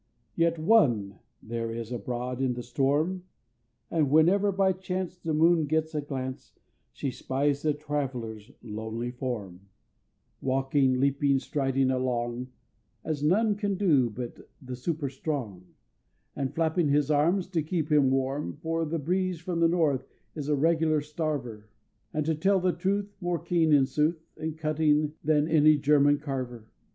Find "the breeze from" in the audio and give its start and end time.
18.85-19.59